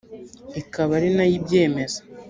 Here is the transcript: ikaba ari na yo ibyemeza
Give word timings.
ikaba 0.61 0.91
ari 0.97 1.09
na 1.15 1.23
yo 1.29 1.33
ibyemeza 1.39 1.99